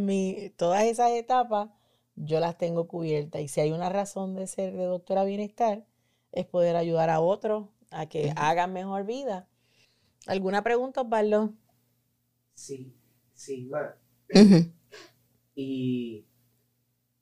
todas 0.56 0.84
esas 0.84 1.10
etapas 1.10 1.70
yo 2.16 2.40
las 2.40 2.58
tengo 2.58 2.86
cubiertas. 2.88 3.40
Y 3.42 3.48
si 3.48 3.60
hay 3.60 3.72
una 3.72 3.88
razón 3.88 4.34
de 4.34 4.46
ser 4.46 4.72
de 4.74 4.84
doctora 4.84 5.24
bienestar, 5.24 5.84
es 6.32 6.46
poder 6.46 6.76
ayudar 6.76 7.10
a 7.10 7.20
otros 7.20 7.68
a 7.90 8.08
que 8.08 8.32
hagan 8.36 8.72
mejor 8.72 9.04
vida. 9.04 9.48
¿Alguna 10.26 10.62
pregunta, 10.62 11.02
Osvaldo? 11.02 11.52
Sí, 12.54 12.94
sí, 13.34 13.68
ma. 13.70 13.96
Y 15.54 16.24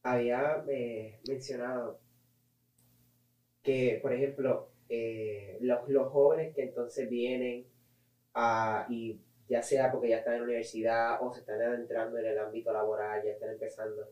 había 0.02 0.64
eh, 0.68 1.20
mencionado 1.26 2.00
que, 3.62 3.99
por 4.00 4.12
ejemplo, 4.12 4.70
eh, 4.88 5.59
los, 5.61 6.09
jóvenes 6.12 6.54
que 6.54 6.62
entonces 6.62 7.09
vienen 7.09 7.66
a, 8.35 8.87
y 8.88 9.20
ya 9.49 9.62
sea 9.62 9.90
porque 9.90 10.11
ya 10.11 10.18
están 10.18 10.35
en 10.35 10.40
la 10.40 10.44
universidad 10.44 11.23
o 11.23 11.32
se 11.32 11.40
están 11.40 11.61
adentrando 11.61 12.18
en 12.18 12.26
el 12.26 12.38
ámbito 12.38 12.73
laboral, 12.73 13.23
ya 13.25 13.32
están 13.32 13.50
empezando, 13.50 14.09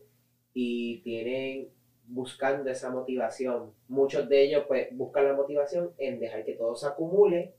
y 0.53 1.01
tienen 1.01 1.69
buscando 2.07 2.69
esa 2.69 2.89
motivación. 2.89 3.73
Muchos 3.87 4.27
de 4.27 4.43
ellos 4.43 4.65
pues 4.67 4.87
buscan 4.91 5.25
la 5.25 5.33
motivación 5.33 5.91
en 5.97 6.19
dejar 6.19 6.43
que 6.43 6.55
todo 6.55 6.75
se 6.75 6.87
acumule 6.87 7.53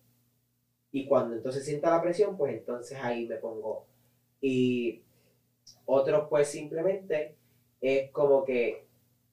y 0.92 1.06
cuando 1.06 1.36
entonces 1.36 1.64
sienta 1.64 1.90
la 1.90 2.02
presión 2.02 2.36
pues 2.36 2.54
entonces 2.54 2.98
ahí 3.00 3.26
me 3.26 3.36
pongo. 3.36 3.86
Y 4.40 5.02
otros 5.86 6.28
pues 6.28 6.48
simplemente 6.48 7.36
es 7.80 8.10
como 8.10 8.44
que 8.44 8.86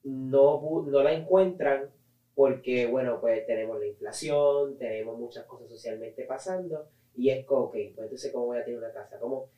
no, 0.04 0.84
no 0.86 1.02
la 1.02 1.12
encuentran 1.12 1.90
porque 2.34 2.86
bueno 2.86 3.20
pues 3.20 3.44
tenemos 3.46 3.78
la 3.80 3.86
inflación, 3.86 4.78
tenemos 4.78 5.18
muchas 5.18 5.44
cosas 5.46 5.68
socialmente 5.68 6.24
pasando 6.24 6.88
y 7.18 7.30
es 7.30 7.44
como, 7.44 7.64
ok, 7.64 7.72
pues 7.72 8.04
entonces 8.04 8.32
cómo 8.32 8.46
voy 8.46 8.58
a 8.58 8.64
tener 8.64 8.78
una 8.78 8.92
casa, 8.92 9.18
como 9.18 9.48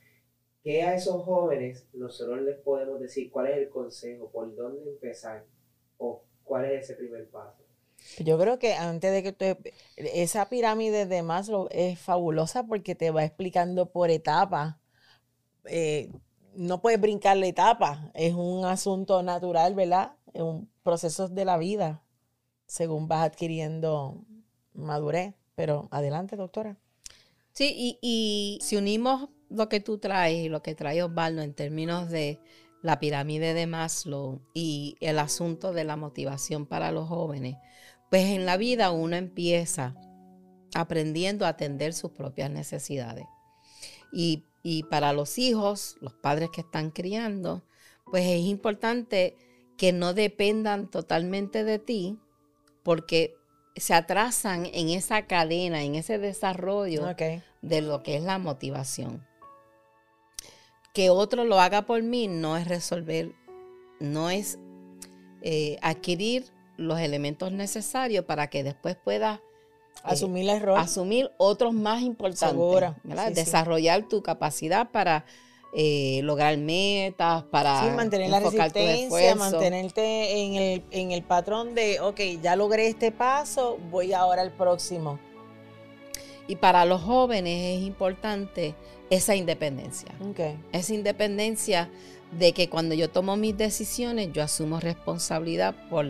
¿Qué 0.63 0.83
a 0.83 0.95
esos 0.95 1.23
jóvenes 1.25 1.87
nosotros 1.95 2.43
les 2.43 2.59
podemos 2.59 3.01
decir? 3.01 3.31
¿Cuál 3.31 3.49
es 3.49 3.57
el 3.57 3.71
consejo? 3.71 4.31
¿Por 4.31 4.55
dónde 4.55 4.91
empezar? 4.91 5.47
¿O 5.99 6.23
cuál 6.45 6.67
es 6.67 6.85
ese 6.85 6.95
primer 6.95 7.29
paso? 7.31 7.63
Yo 8.19 8.39
creo 8.39 8.59
que 8.59 8.75
antes 8.75 9.13
de 9.13 9.23
que 9.23 9.33
tú, 9.33 9.63
esa 9.97 10.49
pirámide 10.49 11.07
de 11.07 11.23
Maslow 11.23 11.69
es 11.71 11.99
fabulosa 11.99 12.67
porque 12.67 12.95
te 12.95 13.11
va 13.11 13.25
explicando 13.25 13.91
por 13.91 14.11
etapas. 14.11 14.77
Eh, 15.65 16.11
no 16.55 16.83
puedes 16.83 17.01
brincar 17.01 17.37
la 17.37 17.47
etapa, 17.47 18.11
es 18.15 18.35
un 18.35 18.65
asunto 18.65 19.23
natural, 19.23 19.75
¿verdad? 19.75 20.17
Es 20.35 20.43
un 20.43 20.69
proceso 20.83 21.29
de 21.29 21.45
la 21.45 21.59
vida, 21.59 22.03
según 22.67 23.09
vas 23.09 23.25
adquiriendo 23.25 24.25
madurez. 24.73 25.35
Pero 25.55 25.89
adelante, 25.91 26.37
doctora. 26.37 26.79
Sí, 27.53 27.73
y, 27.77 27.99
y 28.01 28.59
si 28.63 28.77
unimos 28.77 29.29
lo 29.51 29.69
que 29.69 29.81
tú 29.81 29.99
traes 29.99 30.39
y 30.39 30.49
lo 30.49 30.63
que 30.63 30.75
trae 30.75 31.03
Osvaldo 31.03 31.43
en 31.43 31.55
términos 31.55 32.09
de 32.09 32.41
la 32.83 32.99
pirámide 32.99 33.53
de 33.53 33.67
Maslow 33.67 34.41
y 34.55 34.97
el 35.01 35.19
asunto 35.19 35.73
de 35.73 35.85
la 35.85 35.97
motivación 35.97 36.67
para 36.67 36.93
los 36.93 37.09
jóvenes, 37.09 37.57
pues 38.11 38.27
en 38.27 38.47
la 38.47 38.57
vida 38.57 38.91
uno 38.91 39.17
empieza 39.17 39.95
aprendiendo 40.75 41.45
a 41.45 41.51
atender 41.51 41.93
sus 41.93 42.13
propias 42.13 42.51
necesidades. 42.51 43.27
Y, 44.13 44.45
para 44.91 45.13
los 45.13 45.39
hijos, 45.39 45.97
los 46.01 46.15
padres 46.15 46.51
que 46.53 46.61
están 46.61 46.91
criando, 46.91 47.65
pues 48.07 48.25
es 48.27 48.41
importante 48.41 49.37
que 49.79 49.93
no 49.93 50.15
dependan 50.15 50.91
totalmente 50.91 51.65
de 51.65 51.79
ti 51.79 52.19
porque 52.83 53.35
se 53.77 53.95
atrasan 53.95 54.67
en 54.67 54.91
esa 54.91 55.27
cadena, 55.27 55.83
en 55.83 55.95
ese 55.95 56.19
desarrollo 56.19 57.07
de 57.63 57.81
lo 57.81 58.03
que 58.03 58.17
es 58.17 58.23
la 58.23 58.39
motivación. 58.39 59.30
Que 60.93 61.11
otro 61.11 61.45
lo 61.45 61.61
haga 61.61 61.83
por 61.83 62.03
mí 62.03 62.29
no 62.29 62.57
es 62.57 62.67
resolver, 62.67 63.33
no 64.01 64.31
es 64.31 64.59
eh, 65.43 65.79
adquirir 65.83 66.47
los 66.77 66.99
elementos 66.99 67.53
necesarios 67.53 68.25
para 68.25 68.49
que 68.49 68.65
después 68.65 68.97
pueda 68.97 69.41
asumir 70.03 70.49
el 70.49 70.61
rol. 70.61 70.79
Asumir 70.79 71.31
otros 71.37 71.73
más 71.73 72.03
importantes. 72.03 73.35
Desarrollar 73.35 74.09
tu 74.09 74.23
capacidad 74.23 74.91
para 74.91 75.25
eh, 75.73 76.21
lograr 76.25 76.57
metas, 76.59 77.45
para 77.45 77.83
mantener 77.95 78.29
la 78.29 78.41
resistencia, 78.41 79.35
mantenerte 79.37 80.43
en 80.43 80.55
el, 80.55 80.85
en 80.91 81.13
el 81.13 81.23
patrón 81.23 81.75
de, 81.77 82.01
ok, 82.01 82.21
ya 82.43 82.57
logré 82.57 82.89
este 82.89 83.13
paso, 83.13 83.79
voy 83.91 84.13
ahora 84.13 84.43
al 84.43 84.51
próximo. 84.51 85.21
Y 86.47 86.57
para 86.57 86.85
los 86.85 87.03
jóvenes 87.03 87.79
es 87.79 87.87
importante 87.87 88.75
esa 89.11 89.35
independencia. 89.35 90.11
Esa 90.73 90.95
independencia 90.95 91.91
de 92.33 92.53
que 92.53 92.69
cuando 92.69 92.95
yo 92.95 93.11
tomo 93.11 93.37
mis 93.37 93.57
decisiones, 93.57 94.33
yo 94.33 94.43
asumo 94.43 94.79
responsabilidad 94.79 95.75
por 95.89 96.07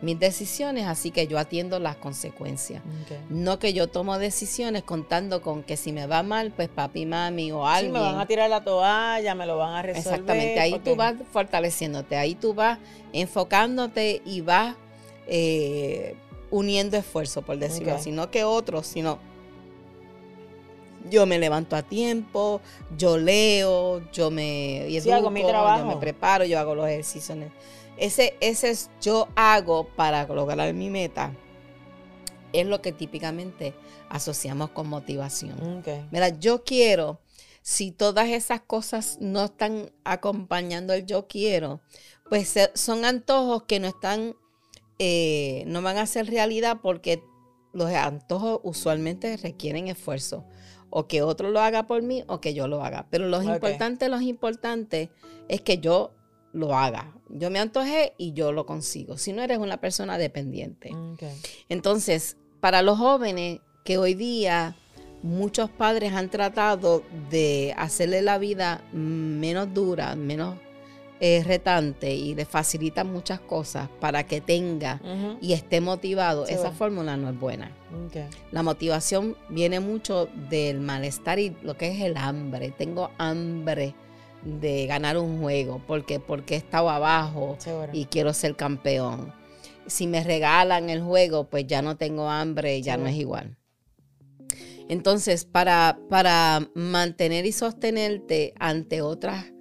mis 0.00 0.18
decisiones, 0.18 0.86
así 0.86 1.10
que 1.10 1.26
yo 1.26 1.38
atiendo 1.38 1.78
las 1.78 1.96
consecuencias. 1.96 2.82
No 3.28 3.58
que 3.58 3.74
yo 3.74 3.86
tomo 3.86 4.18
decisiones 4.18 4.82
contando 4.82 5.42
con 5.42 5.62
que 5.62 5.76
si 5.76 5.92
me 5.92 6.06
va 6.06 6.22
mal, 6.22 6.52
pues 6.52 6.70
papi, 6.70 7.04
mami 7.04 7.52
o 7.52 7.66
alguien. 7.66 7.92
me 7.92 8.00
van 8.00 8.18
a 8.18 8.26
tirar 8.26 8.48
la 8.48 8.64
toalla, 8.64 9.34
me 9.34 9.44
lo 9.44 9.58
van 9.58 9.74
a 9.74 9.82
resolver. 9.82 10.12
Exactamente, 10.14 10.60
ahí 10.60 10.78
tú 10.78 10.96
vas 10.96 11.14
fortaleciéndote, 11.32 12.16
ahí 12.16 12.34
tú 12.34 12.54
vas 12.54 12.78
enfocándote 13.12 14.22
y 14.24 14.40
vas 14.40 14.74
eh, 15.26 16.14
uniendo 16.50 16.96
esfuerzo, 16.96 17.42
por 17.42 17.58
decirlo 17.58 17.94
así. 17.94 18.10
No 18.10 18.30
que 18.30 18.44
otros, 18.44 18.86
sino 18.86 19.18
yo 21.10 21.26
me 21.26 21.38
levanto 21.38 21.76
a 21.76 21.82
tiempo, 21.82 22.60
yo 22.96 23.18
leo, 23.18 24.02
yo 24.12 24.30
me 24.30 24.88
hago 25.12 25.30
mi 25.30 25.44
trabajo. 25.44 25.80
yo 25.80 25.86
me 25.86 25.96
preparo, 25.96 26.44
yo 26.44 26.58
hago 26.58 26.74
los 26.74 26.88
ejercicios. 26.88 27.38
Ese, 27.96 28.36
ese 28.40 28.70
es 28.70 28.90
yo 29.00 29.28
hago 29.34 29.88
para 29.96 30.26
lograr 30.26 30.72
mi 30.74 30.90
meta. 30.90 31.32
Es 32.52 32.66
lo 32.66 32.80
que 32.80 32.92
típicamente 32.92 33.74
asociamos 34.08 34.70
con 34.70 34.88
motivación. 34.88 35.82
Mira, 36.10 36.28
yo 36.28 36.64
quiero, 36.64 37.20
si 37.62 37.90
todas 37.90 38.28
esas 38.28 38.60
cosas 38.60 39.18
no 39.20 39.44
están 39.44 39.92
acompañando 40.04 40.94
el 40.94 41.04
yo 41.04 41.26
quiero, 41.28 41.80
pues 42.28 42.54
son 42.74 43.04
antojos 43.04 43.64
que 43.64 43.80
no 43.80 43.88
están, 43.88 44.36
eh, 44.98 45.64
no 45.66 45.82
van 45.82 45.98
a 45.98 46.06
ser 46.06 46.26
realidad 46.26 46.78
porque 46.82 47.22
los 47.72 47.90
antojos 47.92 48.60
usualmente 48.62 49.36
requieren 49.36 49.88
esfuerzo 49.88 50.44
o 50.90 51.06
que 51.06 51.22
otro 51.22 51.50
lo 51.50 51.60
haga 51.60 51.86
por 51.86 52.02
mí 52.02 52.24
o 52.26 52.40
que 52.40 52.54
yo 52.54 52.68
lo 52.68 52.82
haga. 52.82 53.06
Pero 53.10 53.28
lo 53.28 53.42
importante, 53.42 54.08
lo 54.08 54.20
importante 54.20 55.10
es 55.48 55.60
que 55.60 55.78
yo 55.78 56.12
lo 56.52 56.76
haga. 56.76 57.12
Yo 57.28 57.50
me 57.50 57.58
antojé 57.58 58.14
y 58.16 58.32
yo 58.32 58.52
lo 58.52 58.66
consigo. 58.66 59.18
Si 59.18 59.32
no 59.32 59.42
eres 59.42 59.58
una 59.58 59.78
persona 59.78 60.18
dependiente. 60.18 60.90
Entonces, 61.68 62.36
para 62.60 62.82
los 62.82 62.98
jóvenes 62.98 63.60
que 63.84 63.98
hoy 63.98 64.14
día 64.14 64.76
muchos 65.22 65.68
padres 65.70 66.12
han 66.12 66.30
tratado 66.30 67.02
de 67.30 67.74
hacerle 67.76 68.22
la 68.22 68.38
vida 68.38 68.82
menos 68.92 69.72
dura, 69.74 70.14
menos 70.14 70.56
es 71.20 71.46
retante 71.46 72.14
y 72.14 72.34
le 72.34 72.44
facilita 72.44 73.04
muchas 73.04 73.40
cosas 73.40 73.88
para 74.00 74.24
que 74.24 74.40
tenga 74.40 75.00
y 75.40 75.52
esté 75.52 75.80
motivado, 75.80 76.46
esa 76.46 76.70
fórmula 76.70 77.16
no 77.16 77.28
es 77.30 77.38
buena. 77.38 77.72
La 78.52 78.62
motivación 78.62 79.36
viene 79.48 79.80
mucho 79.80 80.28
del 80.48 80.80
malestar 80.80 81.38
y 81.38 81.56
lo 81.62 81.76
que 81.76 81.88
es 81.88 82.00
el 82.00 82.16
hambre. 82.16 82.72
Tengo 82.76 83.10
hambre 83.18 83.94
de 84.42 84.86
ganar 84.86 85.18
un 85.18 85.40
juego 85.40 85.82
porque, 85.86 86.20
porque 86.20 86.54
he 86.54 86.58
estado 86.58 86.90
abajo 86.90 87.56
y 87.92 88.04
quiero 88.06 88.32
ser 88.32 88.56
campeón. 88.56 89.32
Si 89.86 90.06
me 90.06 90.22
regalan 90.22 90.90
el 90.90 91.02
juego, 91.02 91.44
pues 91.44 91.66
ya 91.66 91.82
no 91.82 91.96
tengo 91.96 92.28
hambre, 92.28 92.82
ya 92.82 92.96
no 92.96 93.06
es 93.06 93.16
igual. 93.16 93.56
Entonces, 94.88 95.44
para, 95.44 95.98
para 96.08 96.66
mantener 96.74 97.44
y 97.44 97.52
sostenerte 97.52 98.54
ante 98.58 99.02
otras 99.02 99.52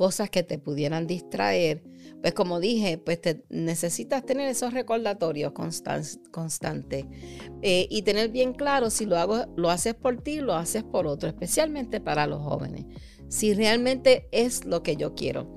cosas 0.00 0.30
que 0.30 0.42
te 0.42 0.58
pudieran 0.58 1.06
distraer, 1.06 1.82
pues 2.22 2.32
como 2.32 2.58
dije, 2.58 2.96
pues 2.96 3.20
te, 3.20 3.44
necesitas 3.50 4.24
tener 4.24 4.48
esos 4.48 4.72
recordatorios 4.72 5.52
constantes 5.52 7.04
eh, 7.60 7.86
y 7.90 8.00
tener 8.00 8.30
bien 8.30 8.54
claro 8.54 8.88
si 8.88 9.04
lo 9.04 9.18
hago, 9.18 9.44
lo 9.58 9.68
haces 9.68 9.94
por 9.94 10.22
ti, 10.22 10.40
lo 10.40 10.54
haces 10.54 10.84
por 10.84 11.06
otro, 11.06 11.28
especialmente 11.28 12.00
para 12.00 12.26
los 12.26 12.40
jóvenes, 12.40 12.86
si 13.28 13.52
realmente 13.52 14.26
es 14.32 14.64
lo 14.64 14.82
que 14.82 14.96
yo 14.96 15.14
quiero. 15.14 15.54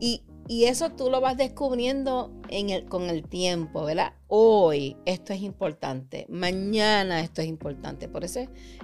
Y 0.00 0.22
y 0.48 0.64
eso 0.64 0.90
tú 0.90 1.08
lo 1.08 1.20
vas 1.20 1.36
descubriendo 1.36 2.32
en 2.48 2.70
el, 2.70 2.84
con 2.86 3.08
el 3.10 3.22
tiempo, 3.24 3.84
¿verdad? 3.84 4.12
Hoy 4.28 4.96
esto 5.04 5.32
es 5.32 5.42
importante, 5.42 6.26
mañana 6.28 7.20
esto 7.20 7.42
es 7.42 7.48
importante. 7.48 8.08
Por 8.08 8.24
eso 8.24 8.40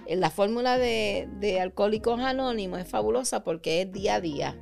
la 0.06 0.30
fórmula 0.30 0.78
de, 0.78 1.58
Alcohólicos 1.60 2.20
Anónimos 2.20 2.80
es 2.80 2.88
fabulosa 2.88 3.44
porque 3.44 3.82
es 3.82 3.92
día 3.92 4.16
a 4.16 4.20
día. 4.20 4.58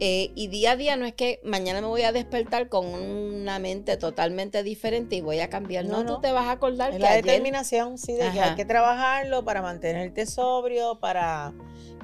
Eh, 0.00 0.32
y 0.34 0.48
día 0.48 0.72
a 0.72 0.76
día 0.76 0.96
no 0.96 1.06
es 1.06 1.14
que 1.14 1.40
mañana 1.44 1.80
me 1.80 1.86
voy 1.86 2.02
a 2.02 2.12
despertar 2.12 2.68
con 2.68 2.86
una 2.86 3.58
mente 3.58 3.96
totalmente 3.96 4.62
diferente 4.62 5.16
y 5.16 5.20
voy 5.20 5.40
a 5.40 5.48
cambiar. 5.48 5.84
No, 5.86 6.04
tú 6.04 6.20
te 6.20 6.32
vas 6.32 6.46
a 6.46 6.52
acordar 6.52 6.92
es 6.92 7.00
la 7.00 7.14
determinación, 7.14 7.98
sí, 7.98 8.12
de 8.12 8.30
que 8.30 8.40
hay 8.40 8.54
que 8.54 8.64
trabajarlo 8.64 9.44
para 9.44 9.62
mantenerte 9.62 10.26
sobrio, 10.26 10.98
para 11.00 11.52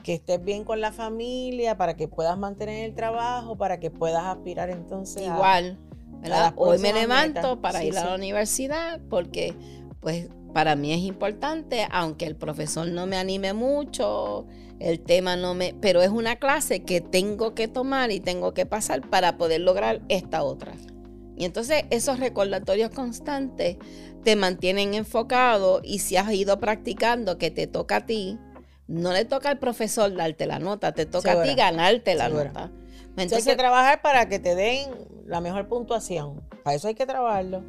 que 0.03 0.15
estés 0.15 0.43
bien 0.43 0.65
con 0.65 0.81
la 0.81 0.93
familia, 0.93 1.77
para 1.77 1.97
que 1.97 2.09
puedas 2.09 2.39
mantener 2.39 2.85
el 2.85 2.95
trabajo, 2.95 3.57
para 3.57 3.81
que 3.81 3.91
puedas 3.91 4.25
aspirar 4.25 4.71
entonces 4.71 5.23
igual. 5.23 5.79
Hoy 6.57 6.79
me 6.79 6.93
levanto 6.93 7.61
para 7.61 7.85
ir 7.85 7.97
a 7.99 8.07
la 8.07 8.15
universidad 8.15 9.01
porque 9.09 9.55
pues 10.01 10.29
para 10.53 10.77
mí 10.77 10.93
es 10.93 11.01
importante, 11.01 11.87
aunque 11.91 12.27
el 12.27 12.37
profesor 12.37 12.89
no 12.89 13.07
me 13.07 13.17
anime 13.17 13.53
mucho, 13.53 14.47
el 14.79 15.01
tema 15.01 15.37
no 15.37 15.55
me, 15.55 15.75
pero 15.81 16.03
es 16.03 16.09
una 16.09 16.37
clase 16.37 16.83
que 16.83 17.01
tengo 17.01 17.55
que 17.55 17.69
tomar 17.69 18.11
y 18.11 18.21
tengo 18.21 18.55
que 18.55 18.67
pasar 18.67 19.09
para 19.09 19.37
poder 19.37 19.61
lograr 19.61 20.01
esta 20.09 20.43
otra. 20.43 20.75
Y 21.37 21.45
entonces 21.45 21.85
esos 21.91 22.19
recordatorios 22.19 22.91
constantes 22.91 23.77
te 24.25 24.37
mantienen 24.37 24.95
enfocado 24.95 25.81
y 25.83 26.01
si 26.01 26.17
has 26.17 26.31
ido 26.33 26.61
practicando 26.61 27.39
que 27.39 27.51
te 27.51 27.67
toca 27.67 27.97
a 27.97 28.07
ti, 28.07 28.39
no 28.87 29.13
le 29.13 29.25
toca 29.25 29.51
al 29.51 29.59
profesor 29.59 30.15
darte 30.15 30.47
la 30.47 30.59
nota, 30.59 30.93
te 30.93 31.07
toca 31.07 31.33
a 31.33 31.43
ti 31.43 31.55
ganarte 31.55 32.15
la 32.15 32.29
nota. 32.29 32.71
Entonces 33.17 33.47
hay 33.47 33.53
que 33.53 33.59
trabajar 33.59 34.03
para 34.03 34.29
que 34.29 34.39
te 34.39 34.55
den 34.55 34.91
la 35.27 35.41
mejor 35.41 35.69
puntuación. 35.69 36.41
Para 36.63 36.77
eso 36.77 36.89
hay 36.89 36.95
que 36.95 37.07
trabajarlo. 37.07 37.63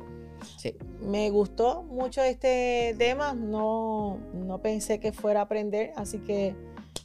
Sí. 0.58 0.75
Me 1.01 1.30
gustó 1.30 1.84
mucho 1.84 2.21
este 2.21 2.95
tema. 2.97 3.34
No, 3.34 4.17
no 4.34 4.62
pensé 4.62 4.99
que 4.99 5.12
fuera 5.12 5.41
a 5.41 5.43
aprender, 5.43 5.91
así 5.95 6.17
que 6.19 6.56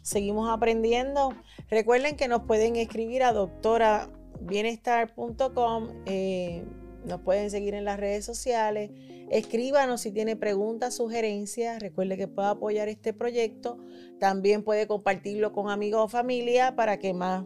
seguimos 0.03 0.49
aprendiendo. 0.51 1.35
Recuerden 1.71 2.17
que 2.17 2.29
nos 2.29 2.43
pueden 2.43 2.77
escribir 2.77 3.23
a 3.23 3.33
doctorabienestar.com. 3.33 5.89
Eh, 6.07 6.65
nos 7.05 7.21
pueden 7.21 7.51
seguir 7.51 7.75
en 7.75 7.85
las 7.85 8.01
redes 8.01 8.25
sociales. 8.25 8.91
Escríbanos 9.31 10.01
si 10.03 10.13
tiene 10.13 10.37
preguntas, 10.37 10.95
sugerencias. 10.95 11.81
Recuerde 11.81 12.17
que 12.17 12.29
puede 12.29 12.49
apoyar 12.49 12.89
este 12.89 13.13
proyecto. 13.13 13.79
También 14.21 14.63
puede 14.63 14.87
compartirlo 14.87 15.53
con 15.53 15.69
amigos 15.71 16.05
o 16.05 16.09
familia 16.09 16.77
para 16.77 16.99
que 16.99 17.13
más 17.13 17.45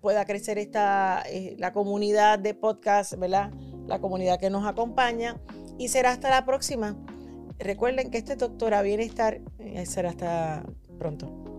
pueda 0.00 0.24
crecer 0.24 0.58
esta, 0.58 1.22
eh, 1.26 1.54
la 1.58 1.72
comunidad 1.72 2.38
de 2.38 2.54
podcast, 2.54 3.14
¿verdad? 3.14 3.50
La 3.86 4.00
comunidad 4.00 4.38
que 4.38 4.50
nos 4.50 4.66
acompaña. 4.66 5.40
Y 5.78 5.88
será 5.88 6.10
hasta 6.10 6.30
la 6.30 6.44
próxima. 6.44 6.96
Recuerden 7.58 8.10
que 8.10 8.18
este 8.18 8.36
doctora 8.36 8.82
Bienestar 8.82 9.40
eh, 9.58 9.84
será 9.86 10.10
hasta 10.10 10.64
pronto. 10.98 11.50